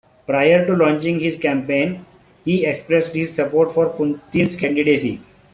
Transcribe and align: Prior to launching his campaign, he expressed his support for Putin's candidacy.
Prior 0.25 0.65
to 0.65 0.73
launching 0.75 1.19
his 1.19 1.35
campaign, 1.37 2.03
he 2.43 2.65
expressed 2.65 3.13
his 3.13 3.35
support 3.35 3.71
for 3.71 3.91
Putin's 3.91 4.55
candidacy. 4.55 5.21